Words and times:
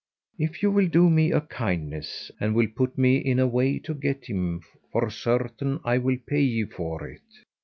"If 0.39 0.63
you 0.63 0.71
will 0.71 0.87
do 0.87 1.11
me 1.11 1.31
a 1.31 1.41
kindness, 1.41 2.31
and 2.39 2.55
will 2.55 2.65
put 2.75 2.97
me 2.97 3.17
in 3.17 3.37
a 3.37 3.45
way 3.45 3.77
to 3.77 3.93
get 3.93 4.25
him, 4.25 4.63
for 4.91 5.11
certain 5.11 5.79
I 5.83 5.99
will 5.99 6.17
pay 6.27 6.41
ye 6.41 6.65
for 6.65 7.07
it." 7.07 7.21